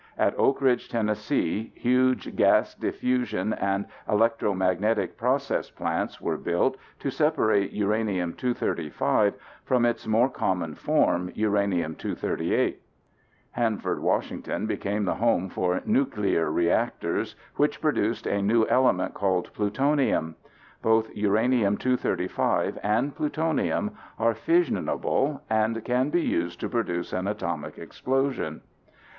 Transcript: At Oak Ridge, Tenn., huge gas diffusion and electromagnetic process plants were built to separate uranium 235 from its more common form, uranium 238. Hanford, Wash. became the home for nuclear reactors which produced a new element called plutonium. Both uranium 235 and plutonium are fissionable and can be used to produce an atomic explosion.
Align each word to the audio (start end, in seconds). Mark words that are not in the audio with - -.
At 0.17 0.33
Oak 0.35 0.61
Ridge, 0.63 0.89
Tenn., 0.89 1.09
huge 1.75 2.35
gas 2.35 2.73
diffusion 2.73 3.53
and 3.53 3.85
electromagnetic 4.09 5.15
process 5.15 5.69
plants 5.69 6.19
were 6.19 6.37
built 6.39 6.75
to 7.01 7.11
separate 7.11 7.71
uranium 7.71 8.33
235 8.33 9.35
from 9.63 9.85
its 9.85 10.07
more 10.07 10.27
common 10.27 10.73
form, 10.73 11.29
uranium 11.35 11.93
238. 11.93 12.81
Hanford, 13.51 13.99
Wash. 13.99 14.31
became 14.31 15.05
the 15.05 15.13
home 15.13 15.49
for 15.49 15.83
nuclear 15.85 16.51
reactors 16.51 17.35
which 17.57 17.79
produced 17.79 18.25
a 18.25 18.41
new 18.41 18.65
element 18.69 19.13
called 19.13 19.53
plutonium. 19.53 20.33
Both 20.81 21.15
uranium 21.15 21.77
235 21.77 22.79
and 22.81 23.13
plutonium 23.15 23.91
are 24.17 24.33
fissionable 24.33 25.41
and 25.47 25.85
can 25.85 26.09
be 26.09 26.23
used 26.23 26.59
to 26.61 26.69
produce 26.69 27.13
an 27.13 27.27
atomic 27.27 27.77
explosion. 27.77 28.61